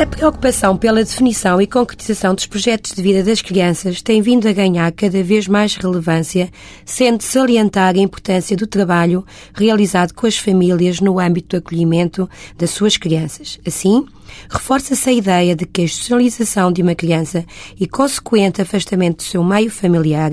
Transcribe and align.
A 0.00 0.06
preocupação 0.06 0.78
pela 0.78 1.04
definição 1.04 1.60
e 1.60 1.66
concretização 1.66 2.34
dos 2.34 2.46
projetos 2.46 2.92
de 2.92 3.02
vida 3.02 3.22
das 3.22 3.42
crianças 3.42 4.00
tem 4.00 4.22
vindo 4.22 4.48
a 4.48 4.52
ganhar 4.52 4.90
cada 4.92 5.22
vez 5.22 5.46
mais 5.46 5.76
relevância, 5.76 6.48
sendo 6.86 7.22
salientar 7.22 7.94
a 7.94 7.98
importância 7.98 8.56
do 8.56 8.66
trabalho 8.66 9.22
realizado 9.52 10.14
com 10.14 10.26
as 10.26 10.38
famílias 10.38 11.00
no 11.00 11.20
âmbito 11.20 11.48
do 11.48 11.58
acolhimento 11.58 12.26
das 12.56 12.70
suas 12.70 12.96
crianças. 12.96 13.60
Assim, 13.66 14.06
reforça-se 14.48 15.10
a 15.10 15.12
ideia 15.12 15.54
de 15.54 15.66
que 15.66 15.82
a 15.82 15.88
socialização 15.88 16.72
de 16.72 16.80
uma 16.80 16.94
criança 16.94 17.44
e 17.78 17.86
consequente 17.86 18.62
afastamento 18.62 19.18
do 19.18 19.24
seu 19.24 19.44
meio 19.44 19.70
familiar 19.70 20.32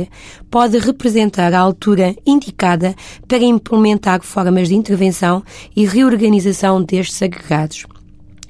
pode 0.49 0.77
representar 0.77 1.54
a 1.54 1.59
altura 1.59 2.15
indicada 2.25 2.95
para 3.28 3.43
implementar 3.43 4.21
formas 4.21 4.70
de 4.70 4.75
intervenção 4.75 5.43
e 5.75 5.86
reorganização 5.86 6.81
destes 6.81 7.21
agregados. 7.21 7.86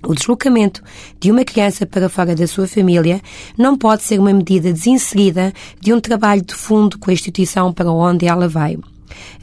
O 0.07 0.15
deslocamento 0.15 0.81
de 1.19 1.29
uma 1.29 1.43
criança 1.43 1.85
para 1.85 2.07
fora 2.07 2.33
da 2.33 2.47
sua 2.47 2.65
família 2.65 3.21
não 3.57 3.77
pode 3.77 4.03
ser 4.03 4.17
uma 4.17 4.31
medida 4.31 4.71
desinserida 4.71 5.51
de 5.81 5.93
um 5.93 5.99
trabalho 5.99 6.41
de 6.41 6.55
fundo 6.55 6.97
com 6.97 7.09
a 7.09 7.13
instituição 7.13 7.73
para 7.73 7.91
onde 7.91 8.25
ela 8.25 8.47
vai. 8.47 8.77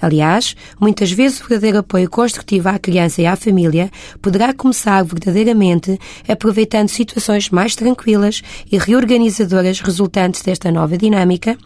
Aliás, 0.00 0.54
muitas 0.80 1.10
vezes 1.12 1.40
o 1.40 1.48
verdadeiro 1.48 1.78
apoio 1.78 2.08
construtivo 2.10 2.68
à 2.68 2.78
criança 2.78 3.22
e 3.22 3.26
à 3.26 3.36
família 3.36 3.90
poderá 4.20 4.52
começar 4.52 5.02
verdadeiramente 5.02 5.98
aproveitando 6.28 6.88
situações 6.88 7.50
mais 7.50 7.74
tranquilas 7.74 8.42
e 8.70 8.78
reorganizadoras 8.78 9.80
resultantes 9.80 10.42
desta 10.42 10.70
nova 10.70 10.96
dinâmica, 10.98 11.56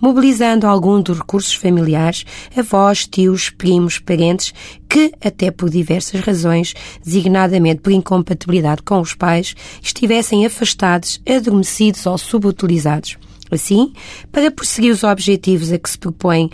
mobilizando 0.00 0.66
algum 0.66 1.00
dos 1.00 1.18
recursos 1.18 1.54
familiares, 1.54 2.24
avós, 2.56 3.06
tios, 3.06 3.50
primos, 3.50 3.98
parentes, 3.98 4.52
que, 4.88 5.12
até 5.22 5.50
por 5.50 5.68
diversas 5.68 6.20
razões, 6.20 6.74
designadamente 7.04 7.80
por 7.80 7.92
incompatibilidade 7.92 8.82
com 8.82 9.00
os 9.00 9.14
pais, 9.14 9.54
estivessem 9.82 10.46
afastados, 10.46 11.20
adormecidos 11.28 12.06
ou 12.06 12.16
subutilizados. 12.16 13.16
Assim, 13.50 13.92
para 14.30 14.50
prosseguir 14.50 14.92
os 14.92 15.02
objetivos 15.02 15.72
a 15.72 15.78
que 15.78 15.88
se 15.88 15.98
propõe 15.98 16.50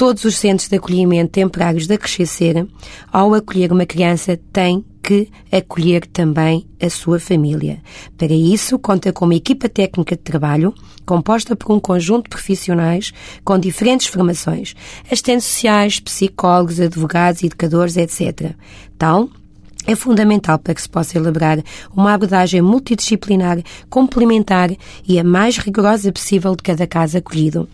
todos 0.00 0.24
os 0.24 0.38
centros 0.38 0.66
de 0.66 0.76
acolhimento 0.76 1.30
temporários 1.30 1.86
da 1.86 1.98
Crescer, 1.98 2.66
ao 3.12 3.34
acolher 3.34 3.70
uma 3.70 3.84
criança, 3.84 4.40
tem 4.50 4.82
que 5.02 5.28
acolher 5.52 6.06
também 6.06 6.66
a 6.80 6.88
sua 6.88 7.20
família. 7.20 7.82
Para 8.16 8.32
isso, 8.32 8.78
conta 8.78 9.12
com 9.12 9.26
uma 9.26 9.34
equipa 9.34 9.68
técnica 9.68 10.16
de 10.16 10.22
trabalho 10.22 10.72
composta 11.04 11.54
por 11.54 11.70
um 11.74 11.78
conjunto 11.78 12.22
de 12.22 12.30
profissionais 12.30 13.12
com 13.44 13.58
diferentes 13.58 14.06
formações, 14.06 14.74
assistentes 15.04 15.44
sociais, 15.44 16.00
psicólogos, 16.00 16.80
advogados, 16.80 17.42
educadores, 17.42 17.98
etc. 17.98 18.54
Tal 18.96 19.28
é 19.86 19.94
fundamental 19.94 20.58
para 20.58 20.74
que 20.74 20.80
se 20.80 20.88
possa 20.88 21.18
elaborar 21.18 21.62
uma 21.94 22.14
abordagem 22.14 22.62
multidisciplinar, 22.62 23.62
complementar 23.90 24.70
e 25.06 25.18
a 25.18 25.24
mais 25.24 25.58
rigorosa 25.58 26.10
possível 26.10 26.56
de 26.56 26.62
cada 26.62 26.86
caso 26.86 27.18
acolhido. 27.18 27.68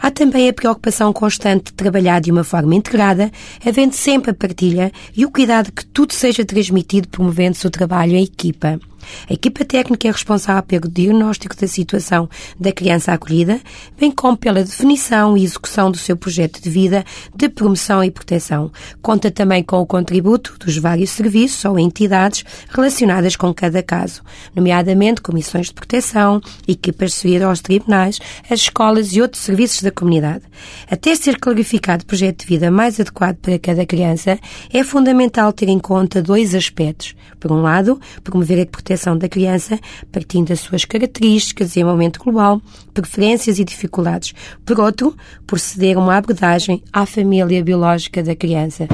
Há 0.00 0.10
também 0.10 0.48
a 0.48 0.52
preocupação 0.52 1.12
constante 1.12 1.66
de 1.66 1.72
trabalhar 1.74 2.20
de 2.20 2.30
uma 2.30 2.44
forma 2.44 2.74
integrada, 2.74 3.30
havendo 3.64 3.94
sempre 3.94 4.30
a 4.30 4.34
partilha 4.34 4.92
e 5.16 5.24
o 5.24 5.30
cuidado 5.30 5.72
que 5.72 5.84
tudo 5.86 6.12
seja 6.12 6.44
transmitido 6.44 7.08
promovendo-se 7.08 7.66
o 7.66 7.70
trabalho 7.70 8.14
em 8.14 8.24
equipa. 8.24 8.80
A 9.28 9.32
equipa 9.32 9.64
técnica 9.64 10.08
é 10.08 10.10
responsável 10.10 10.62
pelo 10.62 10.88
diagnóstico 10.88 11.56
da 11.56 11.66
situação 11.66 12.28
da 12.58 12.72
criança 12.72 13.12
acolhida, 13.12 13.60
bem 13.98 14.10
como 14.10 14.36
pela 14.36 14.62
definição 14.62 15.36
e 15.36 15.44
execução 15.44 15.90
do 15.90 15.98
seu 15.98 16.16
projeto 16.16 16.62
de 16.62 16.70
vida 16.70 17.04
de 17.34 17.48
promoção 17.48 18.02
e 18.02 18.10
proteção. 18.10 18.70
Conta 19.00 19.30
também 19.30 19.62
com 19.62 19.76
o 19.76 19.86
contributo 19.86 20.56
dos 20.58 20.76
vários 20.78 21.10
serviços 21.10 21.64
ou 21.64 21.78
entidades 21.78 22.44
relacionadas 22.68 23.36
com 23.36 23.52
cada 23.52 23.82
caso, 23.82 24.22
nomeadamente 24.54 25.20
comissões 25.20 25.66
de 25.66 25.74
proteção, 25.74 26.40
equipas 26.66 27.10
de 27.10 27.16
seguida 27.16 27.46
aos 27.46 27.60
tribunais, 27.60 28.18
as 28.48 28.60
escolas 28.60 29.12
e 29.12 29.20
outros 29.20 29.42
serviços 29.42 29.82
da 29.82 29.90
comunidade. 29.90 30.44
Até 30.90 31.14
ser 31.14 31.38
clarificado 31.38 32.04
o 32.04 32.06
projeto 32.06 32.40
de 32.40 32.46
vida 32.46 32.70
mais 32.70 33.00
adequado 33.00 33.36
para 33.36 33.58
cada 33.58 33.84
criança, 33.84 34.38
é 34.72 34.84
fundamental 34.84 35.52
ter 35.52 35.68
em 35.68 35.78
conta 35.78 36.22
dois 36.22 36.54
aspectos. 36.54 37.14
Por 37.40 37.50
um 37.50 37.62
lado, 37.62 38.00
promover 38.22 38.60
a 38.62 38.66
proteção 38.66 38.91
da 39.18 39.28
criança, 39.28 39.78
partindo 40.10 40.48
das 40.48 40.60
suas 40.60 40.84
características, 40.84 41.68
desenvolvimento 41.68 42.20
global, 42.22 42.60
preferências 42.92 43.58
e 43.58 43.64
dificuldades. 43.64 44.34
Por 44.64 44.80
outro, 44.80 45.16
proceder 45.46 45.96
a 45.96 46.00
uma 46.00 46.16
abordagem 46.16 46.82
à 46.92 47.06
família 47.06 47.62
biológica 47.62 48.22
da 48.22 48.34
criança. 48.34 48.88